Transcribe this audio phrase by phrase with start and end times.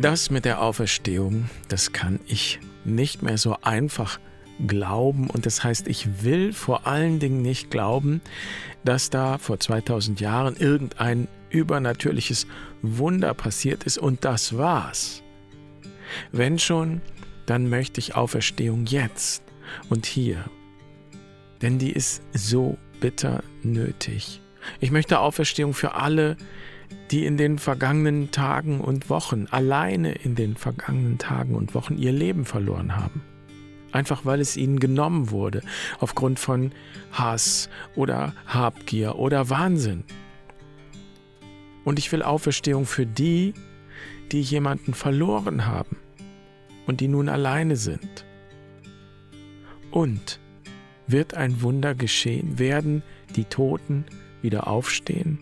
[0.00, 4.18] Das mit der Auferstehung, das kann ich nicht mehr so einfach
[4.66, 5.28] glauben.
[5.28, 8.22] Und das heißt, ich will vor allen Dingen nicht glauben,
[8.82, 12.46] dass da vor 2000 Jahren irgendein übernatürliches
[12.80, 15.22] Wunder passiert ist und das war's.
[16.32, 17.02] Wenn schon,
[17.44, 19.42] dann möchte ich Auferstehung jetzt
[19.90, 20.42] und hier.
[21.60, 24.40] Denn die ist so bitter nötig.
[24.80, 26.38] Ich möchte Auferstehung für alle,
[27.10, 32.12] die in den vergangenen Tagen und Wochen, alleine in den vergangenen Tagen und Wochen ihr
[32.12, 33.22] Leben verloren haben.
[33.92, 35.62] Einfach weil es ihnen genommen wurde,
[35.98, 36.70] aufgrund von
[37.10, 40.04] Hass oder Habgier oder Wahnsinn.
[41.84, 43.54] Und ich will Auferstehung für die,
[44.30, 45.96] die jemanden verloren haben
[46.86, 48.24] und die nun alleine sind.
[49.90, 50.38] Und
[51.08, 52.60] wird ein Wunder geschehen?
[52.60, 53.02] Werden
[53.34, 54.04] die Toten
[54.42, 55.40] wieder aufstehen?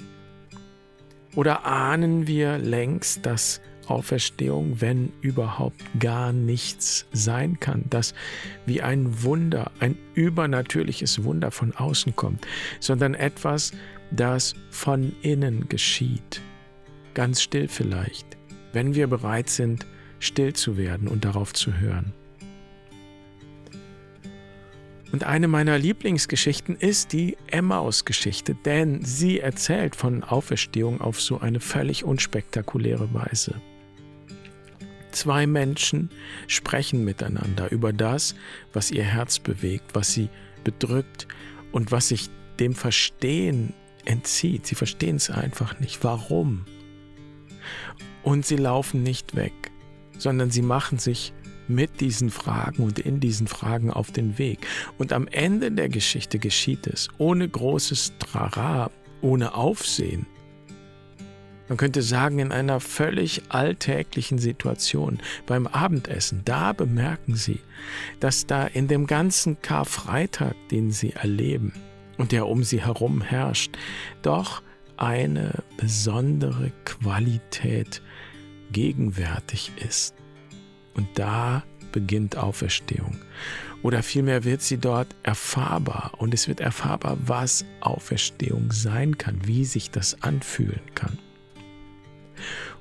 [1.34, 8.14] Oder ahnen wir längst, dass Auferstehung, wenn überhaupt gar nichts sein kann, dass
[8.66, 12.46] wie ein Wunder, ein übernatürliches Wunder von außen kommt,
[12.80, 13.72] sondern etwas,
[14.10, 16.40] das von innen geschieht.
[17.14, 18.36] Ganz still vielleicht,
[18.72, 19.86] wenn wir bereit sind,
[20.20, 22.12] still zu werden und darauf zu hören.
[25.10, 31.60] Und eine meiner Lieblingsgeschichten ist die Emmaus-Geschichte, denn sie erzählt von Auferstehung auf so eine
[31.60, 33.54] völlig unspektakuläre Weise.
[35.10, 36.10] Zwei Menschen
[36.46, 38.34] sprechen miteinander über das,
[38.72, 40.28] was ihr Herz bewegt, was sie
[40.62, 41.26] bedrückt
[41.72, 42.28] und was sich
[42.60, 43.72] dem Verstehen
[44.04, 44.66] entzieht.
[44.66, 46.04] Sie verstehen es einfach nicht.
[46.04, 46.66] Warum?
[48.22, 49.54] Und sie laufen nicht weg,
[50.18, 51.32] sondern sie machen sich
[51.68, 54.66] mit diesen Fragen und in diesen Fragen auf den Weg.
[54.98, 60.26] Und am Ende der Geschichte geschieht es ohne großes Trara, ohne Aufsehen.
[61.68, 67.60] Man könnte sagen, in einer völlig alltäglichen Situation beim Abendessen, da bemerken Sie,
[68.20, 71.74] dass da in dem ganzen Karfreitag, den Sie erleben
[72.16, 73.76] und der um Sie herum herrscht,
[74.22, 74.62] doch
[74.96, 78.02] eine besondere Qualität
[78.72, 80.14] gegenwärtig ist.
[80.98, 83.16] Und da beginnt Auferstehung.
[83.84, 89.64] Oder vielmehr wird sie dort erfahrbar und es wird erfahrbar, was Auferstehung sein kann, wie
[89.64, 91.16] sich das anfühlen kann.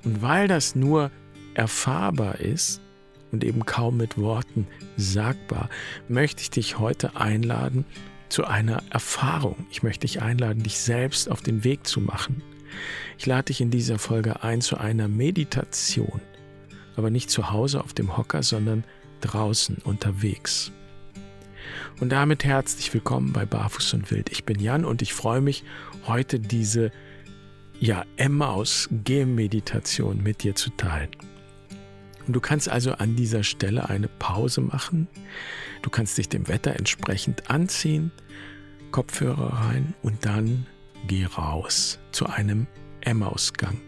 [0.04, 1.12] Und weil das nur
[1.54, 2.82] erfahrbar ist
[3.32, 5.70] und eben kaum mit Worten sagbar,
[6.08, 7.86] möchte ich dich heute einladen
[8.30, 9.68] zu einer Erfahrung.
[9.70, 12.42] Ich möchte dich einladen, dich selbst auf den Weg zu machen.
[13.20, 16.20] Ich lade dich in dieser Folge ein zu einer Meditation
[16.98, 18.84] aber nicht zu Hause auf dem Hocker, sondern
[19.22, 20.72] draußen unterwegs.
[22.00, 24.30] Und damit herzlich willkommen bei Barfuß und Wild.
[24.32, 25.64] Ich bin Jan und ich freue mich,
[26.06, 26.92] heute diese
[27.80, 31.12] ja, Emmaus-Gehmeditation mit dir zu teilen.
[32.26, 35.08] Und du kannst also an dieser Stelle eine Pause machen.
[35.84, 38.12] Du kannst dich dem Wetter entsprechend anziehen,
[38.92, 40.66] Kopfhörer rein und dann
[41.08, 42.68] geh raus zu einem
[43.02, 43.80] Emmausgang.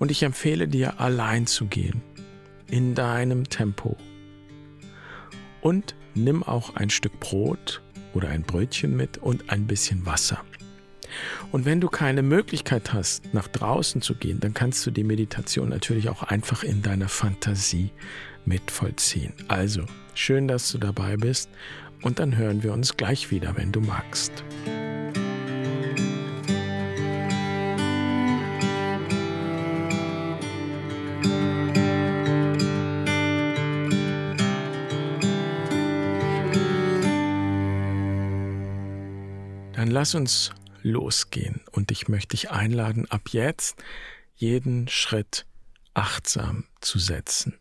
[0.00, 2.02] Und ich empfehle dir, allein zu gehen,
[2.68, 3.96] in deinem Tempo.
[5.60, 7.82] Und nimm auch ein Stück Brot
[8.14, 10.42] oder ein Brötchen mit und ein bisschen Wasser.
[11.52, 15.68] Und wenn du keine Möglichkeit hast, nach draußen zu gehen, dann kannst du die Meditation
[15.68, 17.90] natürlich auch einfach in deiner Fantasie
[18.46, 19.34] mit vollziehen.
[19.48, 19.84] Also,
[20.14, 21.50] schön, dass du dabei bist
[22.02, 24.44] und dann hören wir uns gleich wieder, wenn du magst.
[40.00, 40.50] Lass uns
[40.80, 43.76] losgehen und ich möchte dich einladen, ab jetzt
[44.34, 45.44] jeden Schritt
[45.92, 47.58] achtsam zu setzen.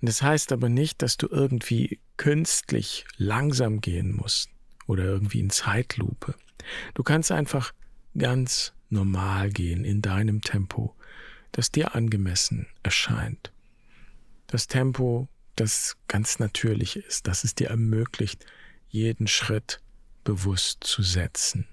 [0.00, 4.50] Und das heißt aber nicht, dass du irgendwie künstlich langsam gehen musst
[4.86, 6.36] oder irgendwie in Zeitlupe.
[6.94, 7.72] Du kannst einfach
[8.16, 10.94] ganz normal gehen in deinem Tempo,
[11.50, 13.52] das dir angemessen erscheint.
[14.46, 18.46] Das Tempo, das ganz natürlich ist, das es dir ermöglicht,
[18.90, 19.81] jeden Schritt
[20.24, 21.66] bewusst zu setzen.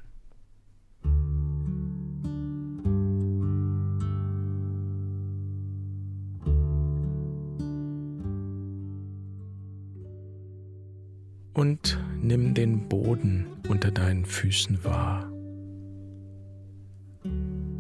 [11.53, 15.29] Und nimm den Boden unter deinen Füßen wahr,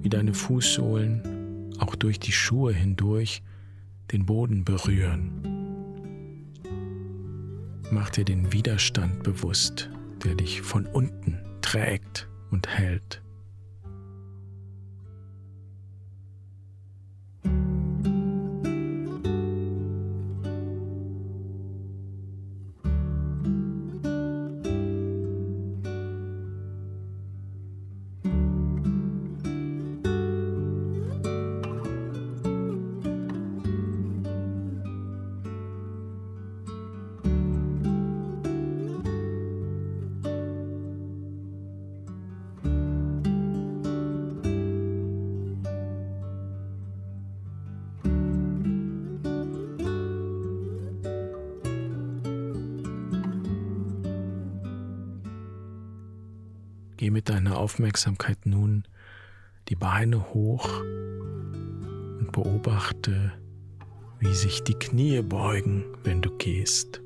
[0.01, 3.41] wie deine Fußsohlen auch durch die Schuhe hindurch
[4.11, 5.45] den Boden berühren.
[7.91, 9.89] Mach dir den Widerstand bewusst,
[10.23, 13.21] der dich von unten trägt und hält.
[57.09, 58.83] Geh mit deiner Aufmerksamkeit nun
[59.67, 63.33] die Beine hoch und beobachte,
[64.19, 67.01] wie sich die Knie beugen, wenn du gehst.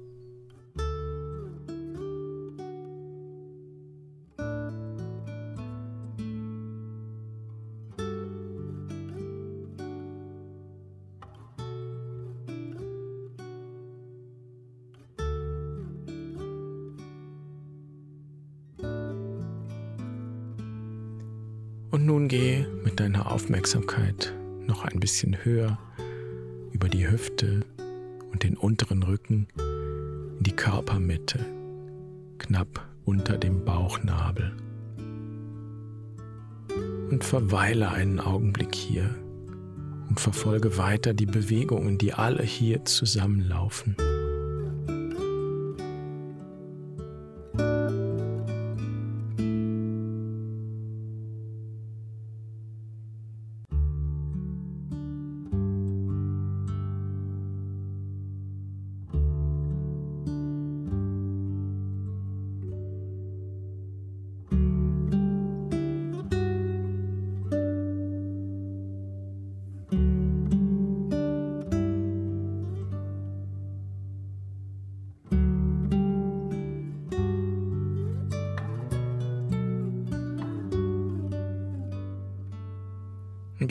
[21.94, 24.34] Und nun geh mit deiner Aufmerksamkeit
[24.66, 25.78] noch ein bisschen höher
[26.72, 27.68] über die Hüfte
[28.32, 29.48] und den unteren Rücken
[30.40, 31.46] in die Körpermitte,
[32.40, 34.54] knapp unter dem Bauchnabel.
[37.12, 39.14] Und verweile einen Augenblick hier
[40.10, 43.96] und verfolge weiter die Bewegungen, die alle hier zusammenlaufen.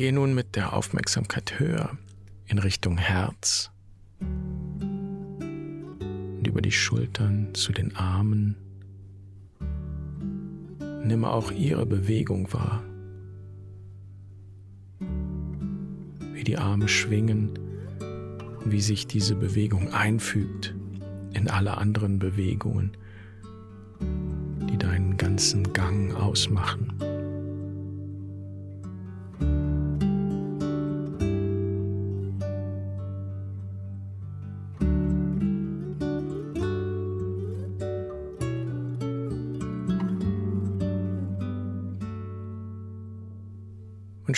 [0.02, 1.96] Geh nun mit der Aufmerksamkeit höher
[2.46, 3.70] in Richtung Herz
[4.18, 8.56] und über die Schultern zu den Armen.
[11.04, 12.82] Nimm auch ihre Bewegung wahr,
[16.32, 17.50] wie die Arme schwingen
[18.64, 20.74] und wie sich diese Bewegung einfügt
[21.32, 22.96] in alle anderen Bewegungen,
[24.68, 26.92] die deinen ganzen Gang ausmachen.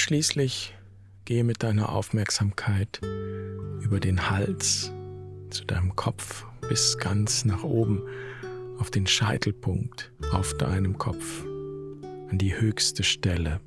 [0.05, 0.75] Schließlich
[1.25, 3.01] gehe mit deiner Aufmerksamkeit
[3.81, 4.93] über den Hals
[5.49, 8.03] zu deinem Kopf bis ganz nach oben
[8.79, 11.43] auf den Scheitelpunkt auf deinem Kopf,
[12.29, 13.63] an die höchste Stelle.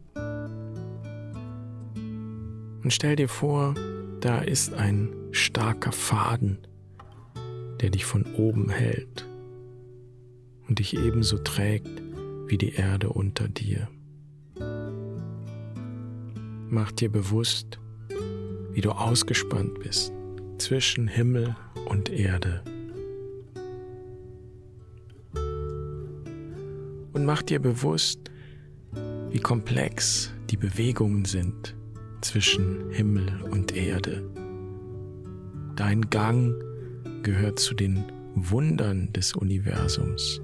[2.83, 3.74] Und stell dir vor,
[4.22, 6.60] da ist ein starker Faden,
[7.81, 9.28] der dich von oben hält
[10.68, 12.04] und dich ebenso trägt
[12.45, 13.88] wie die Erde unter dir.
[16.69, 17.80] Mach dir bewusst,
[18.74, 20.12] wie du ausgespannt bist
[20.57, 21.56] zwischen Himmel
[21.86, 22.62] und Erde.
[27.14, 28.19] Und mach dir bewusst,
[29.30, 31.74] wie komplex die Bewegungen sind
[32.19, 34.30] zwischen Himmel und Erde.
[35.78, 36.54] Dein Gang
[37.24, 38.04] gehört zu den
[38.36, 40.42] Wundern des Universums.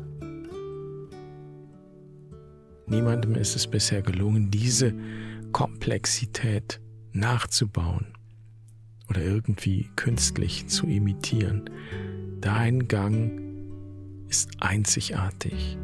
[2.87, 4.93] Niemandem ist es bisher gelungen, diese
[5.83, 6.79] Komplexität
[7.11, 8.13] nachzubauen
[9.09, 11.69] oder irgendwie künstlich zu imitieren.
[12.39, 13.41] Dein Gang
[14.29, 15.77] ist einzigartig.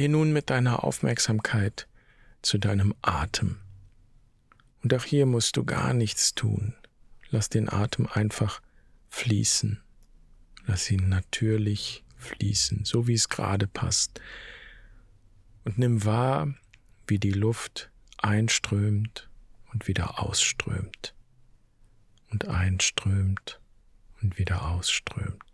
[0.00, 1.86] Geh nun mit deiner Aufmerksamkeit
[2.40, 3.58] zu deinem Atem.
[4.82, 6.74] Und auch hier musst du gar nichts tun.
[7.28, 8.62] Lass den Atem einfach
[9.10, 9.78] fließen.
[10.64, 14.22] Lass ihn natürlich fließen, so wie es gerade passt.
[15.64, 16.54] Und nimm wahr,
[17.06, 19.28] wie die Luft einströmt
[19.70, 21.14] und wieder ausströmt.
[22.30, 23.60] Und einströmt
[24.22, 25.49] und wieder ausströmt.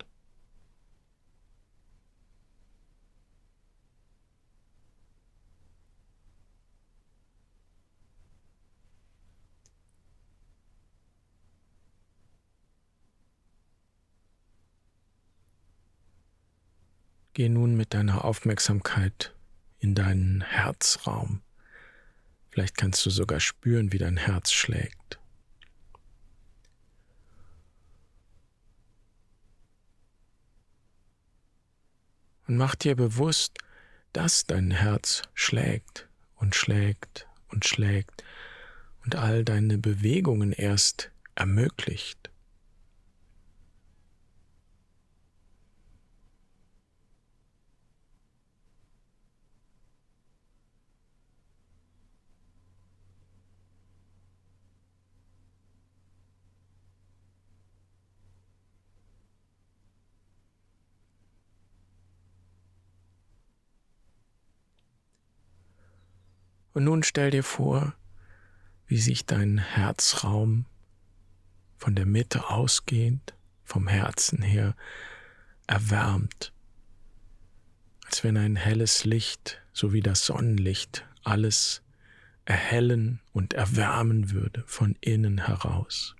[17.36, 19.34] Geh nun mit deiner Aufmerksamkeit
[19.78, 21.42] in deinen Herzraum.
[22.48, 25.18] Vielleicht kannst du sogar spüren, wie dein Herz schlägt.
[32.46, 33.58] Und mach dir bewusst,
[34.14, 38.24] dass dein Herz schlägt und schlägt und schlägt
[39.04, 42.30] und all deine Bewegungen erst ermöglicht.
[66.76, 67.94] Und nun stell dir vor,
[68.86, 70.66] wie sich dein Herzraum
[71.78, 73.32] von der Mitte ausgehend,
[73.64, 74.76] vom Herzen her,
[75.66, 76.52] erwärmt,
[78.04, 81.80] als wenn ein helles Licht, so wie das Sonnenlicht, alles
[82.44, 86.14] erhellen und erwärmen würde von innen heraus.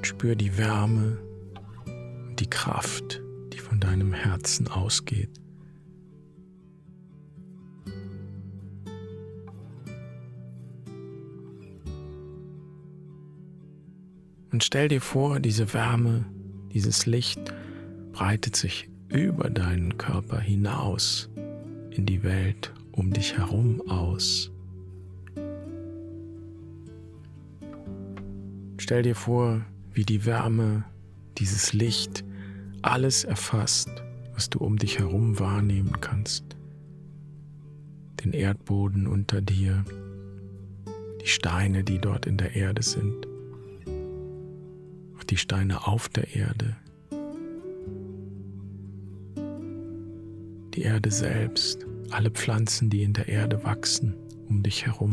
[0.00, 1.27] Spür die Wärme
[2.38, 3.20] die Kraft,
[3.52, 5.30] die von deinem Herzen ausgeht.
[14.50, 16.24] Und stell dir vor, diese Wärme,
[16.72, 17.54] dieses Licht
[18.12, 21.28] breitet sich über deinen Körper hinaus
[21.90, 24.50] in die Welt um dich herum aus.
[28.78, 30.84] Stell dir vor, wie die Wärme,
[31.38, 32.24] dieses Licht
[32.82, 33.90] alles erfasst,
[34.34, 36.44] was du um dich herum wahrnehmen kannst.
[38.24, 39.84] Den Erdboden unter dir,
[41.22, 43.26] die Steine, die dort in der Erde sind,
[45.16, 46.76] auch die Steine auf der Erde,
[50.74, 54.14] die Erde selbst, alle Pflanzen, die in der Erde wachsen
[54.48, 55.12] um dich herum.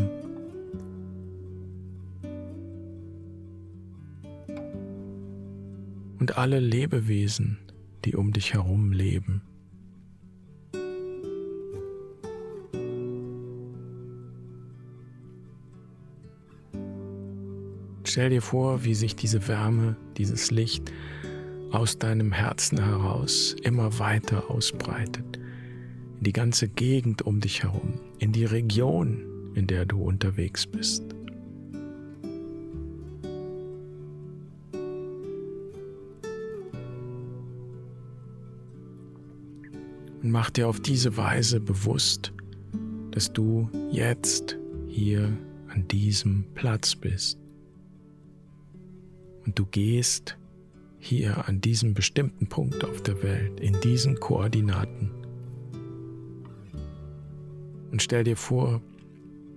[6.25, 7.59] Und alle Lebewesen,
[8.03, 9.43] die um dich herum leben.
[18.05, 20.91] Stell dir vor, wie sich diese Wärme, dieses Licht
[21.69, 25.37] aus deinem Herzen heraus immer weiter ausbreitet,
[26.17, 31.14] in die ganze Gegend um dich herum, in die Region, in der du unterwegs bist.
[40.25, 42.33] Und mach dir auf diese Weise bewusst,
[43.11, 45.31] dass du jetzt hier
[45.67, 47.37] an diesem Platz bist.
[49.45, 50.35] Und du gehst
[50.97, 55.11] hier an diesem bestimmten Punkt auf der Welt, in diesen Koordinaten.
[57.91, 58.81] Und stell dir vor,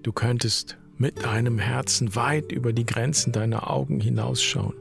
[0.03, 4.77] du könntest mit deinem Herzen weit über die Grenzen deiner Augen hinausschauen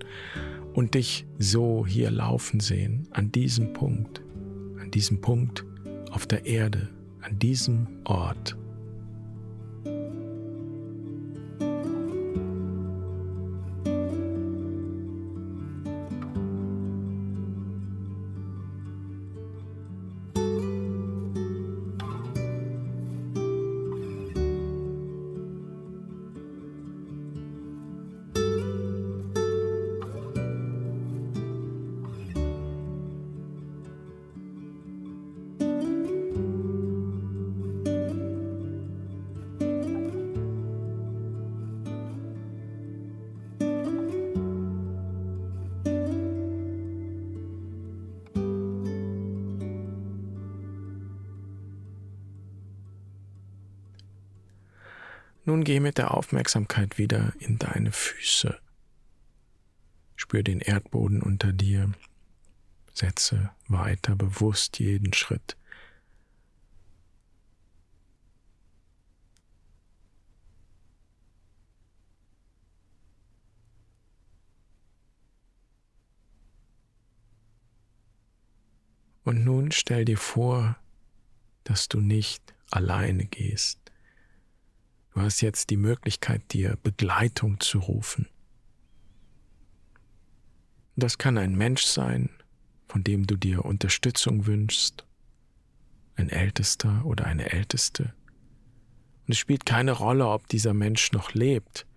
[0.74, 4.22] und dich so hier laufen sehen, an diesem Punkt,
[4.82, 5.63] an diesem Punkt,
[6.18, 6.90] auf der Erde,
[7.22, 8.58] an diesem Ort.
[55.48, 58.60] Nun geh mit der Aufmerksamkeit wieder in deine Füße.
[60.18, 61.94] Spür den Erdboden unter dir.
[62.94, 65.56] Setze weiter bewusst jeden Schritt.
[79.24, 80.75] Und nun stell dir vor,
[81.63, 83.87] dass du nicht alleine gehst.
[85.18, 88.28] Du hast jetzt die Möglichkeit, dir Begleitung zu rufen.
[90.96, 92.30] Das kann ein Mensch sein,
[92.88, 95.08] von dem du dir Unterstützung wünschst,
[96.18, 98.14] ein Ältester oder eine Älteste.
[99.26, 101.88] Und es spielt keine Rolle, ob dieser Mensch noch lebt.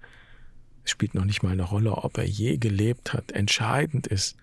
[0.85, 3.33] Es spielt noch nicht mal eine Rolle, ob er je gelebt hat.
[3.33, 4.39] Entscheidend ist,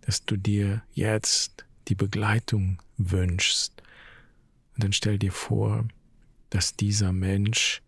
[0.00, 3.82] dass du dir jetzt die Begleitung wünschst.
[4.76, 5.86] Und dann stell dir vor,
[6.48, 7.82] dass dieser Mensch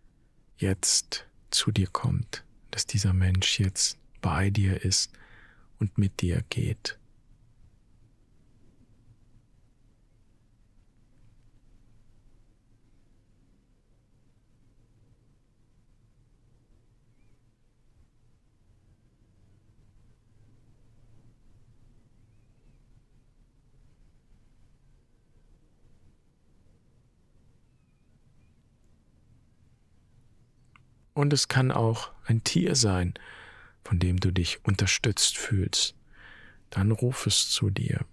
[0.57, 5.11] jetzt zu dir kommt, dass dieser Mensch jetzt bei dir ist
[5.79, 6.97] und mit dir geht.
[31.17, 33.15] Und es kann auch ein Tier sein,
[33.83, 35.95] von dem du dich unterstützt fühlst.
[36.69, 38.05] Dann ruf es zu dir.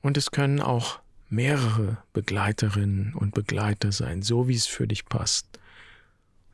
[0.00, 5.60] Und es können auch mehrere Begleiterinnen und Begleiter sein, so wie es für dich passt.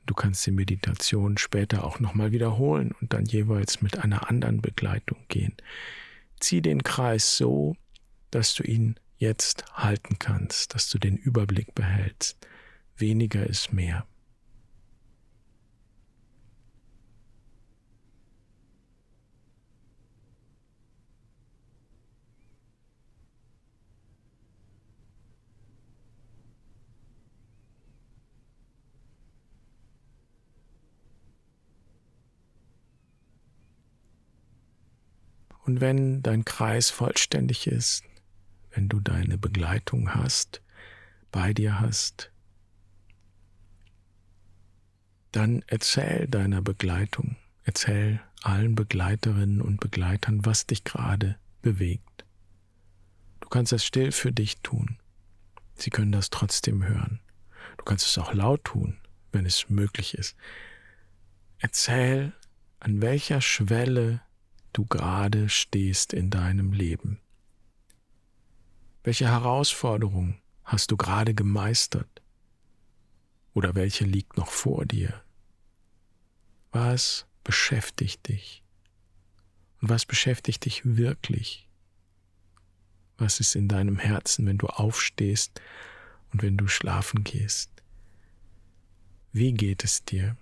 [0.05, 5.25] Du kannst die Meditation später auch nochmal wiederholen und dann jeweils mit einer anderen Begleitung
[5.29, 5.55] gehen.
[6.41, 7.75] Zieh den Kreis so,
[8.31, 12.47] dass du ihn jetzt halten kannst, dass du den Überblick behältst.
[12.97, 14.07] Weniger ist mehr.
[35.67, 38.05] Und wenn dein Kreis vollständig ist,
[38.75, 40.63] wenn du deine Begleitung hast,
[41.31, 42.31] bei dir hast,
[45.33, 52.25] dann erzähl deiner Begleitung, erzähl allen Begleiterinnen und Begleitern, was dich gerade bewegt.
[53.41, 54.99] Du kannst das still für dich tun.
[55.75, 57.21] Sie können das trotzdem hören.
[57.79, 58.99] Du kannst es auch laut tun,
[59.33, 60.37] wenn es möglich ist.
[61.59, 62.33] Erzähl,
[62.79, 64.21] an welcher Schwelle
[64.73, 67.21] du gerade stehst in deinem Leben.
[69.05, 72.23] Welche Herausforderung hast du gerade gemeistert?
[73.53, 75.23] Oder welche liegt noch vor dir?
[76.73, 78.65] Was beschäftigt dich?
[79.83, 81.69] Und was beschäftigt dich wirklich?
[83.19, 85.61] Was ist in deinem Herzen, wenn du aufstehst
[86.33, 87.71] und wenn du schlafen gehst?
[89.33, 90.39] Wie geht es dir?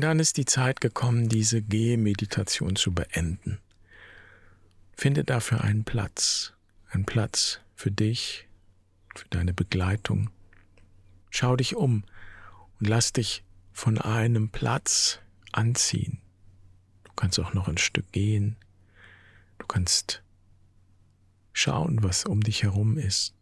[0.00, 3.58] Und dann ist die Zeit gekommen, diese Gehmeditation zu beenden.
[4.96, 6.54] Finde dafür einen Platz,
[6.88, 8.48] einen Platz für dich,
[9.14, 10.30] für deine Begleitung.
[11.28, 12.04] Schau dich um
[12.78, 15.18] und lass dich von einem Platz
[15.52, 16.22] anziehen.
[17.04, 18.56] Du kannst auch noch ein Stück gehen.
[19.58, 20.22] Du kannst
[21.52, 23.34] schauen, was um dich herum ist.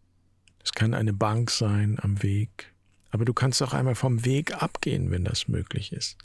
[0.65, 2.75] Es kann eine Bank sein am Weg,
[3.11, 6.19] aber du kannst auch einmal vom Weg abgehen, wenn das möglich ist.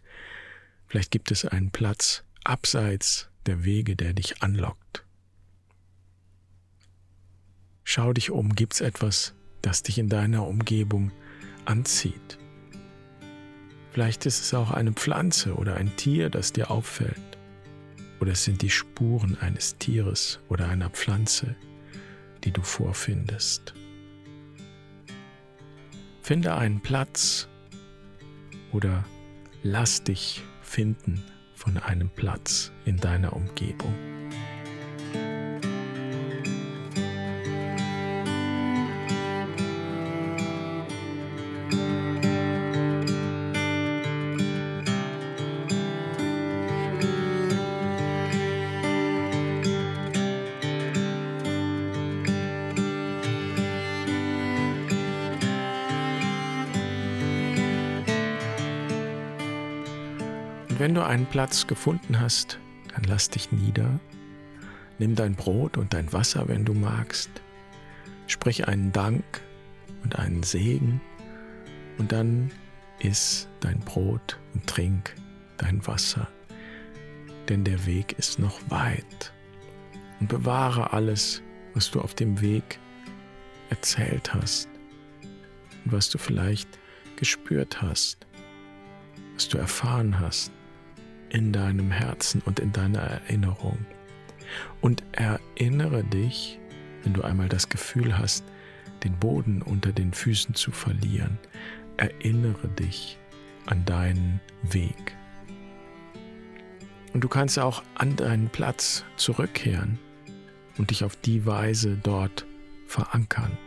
[0.87, 5.05] Vielleicht gibt es einen Platz abseits der Wege, der dich anlockt.
[7.83, 11.11] Schau dich um, gibt es etwas, das dich in deiner Umgebung
[11.65, 12.37] anzieht?
[13.91, 17.37] Vielleicht ist es auch eine Pflanze oder ein Tier, das dir auffällt.
[18.19, 21.55] Oder es sind die Spuren eines Tieres oder einer Pflanze,
[22.43, 23.73] die du vorfindest.
[26.23, 27.49] Finde einen Platz
[28.71, 29.03] oder
[29.61, 31.21] lass dich finden
[31.53, 33.93] von einem Platz in deiner Umgebung.
[60.83, 62.59] Wenn du einen Platz gefunden hast,
[62.93, 64.01] dann lass dich nieder,
[64.99, 67.29] nimm dein Brot und dein Wasser, wenn du magst,
[68.27, 69.23] sprich einen Dank
[70.03, 70.99] und einen Segen.
[71.97, 72.51] Und dann
[72.99, 75.15] iss dein Brot und trink
[75.57, 76.27] dein Wasser,
[77.47, 79.31] denn der Weg ist noch weit.
[80.19, 81.41] Und bewahre alles,
[81.73, 82.77] was du auf dem Weg
[83.69, 84.67] erzählt hast.
[85.85, 86.67] Und was du vielleicht
[87.15, 88.27] gespürt hast,
[89.33, 90.51] was du erfahren hast
[91.33, 93.85] in deinem Herzen und in deiner Erinnerung.
[94.81, 96.59] Und erinnere dich,
[97.03, 98.45] wenn du einmal das Gefühl hast,
[99.03, 101.37] den Boden unter den Füßen zu verlieren,
[101.97, 103.17] erinnere dich
[103.65, 105.17] an deinen Weg.
[107.13, 109.99] Und du kannst auch an deinen Platz zurückkehren
[110.77, 112.45] und dich auf die Weise dort
[112.87, 113.57] verankern.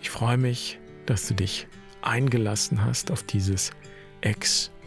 [0.00, 1.66] Ich freue mich, dass du dich
[2.00, 3.70] eingelassen hast auf dieses
[4.22, 4.77] Experiment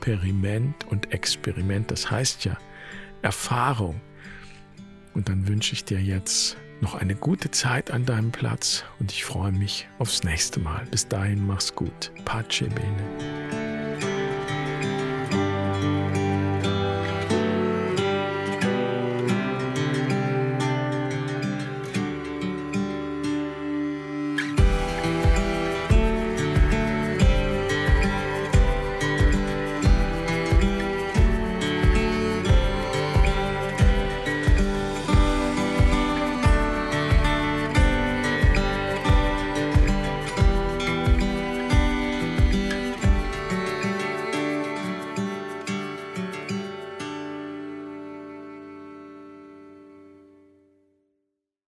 [0.88, 2.58] und Experiment, das heißt ja
[3.22, 4.02] Erfahrung.
[5.14, 9.24] Und dann wünsche ich dir jetzt noch eine gute Zeit an deinem Platz und ich
[9.24, 10.86] freue mich aufs nächste Mal.
[10.90, 12.12] Bis dahin mach's gut.
[12.26, 13.71] Pace bene.